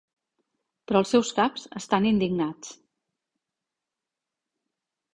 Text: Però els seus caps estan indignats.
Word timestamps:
Però 0.91 1.01
els 1.03 1.11
seus 1.15 1.29
caps 1.41 1.67
estan 1.81 2.09
indignats. 2.13 2.75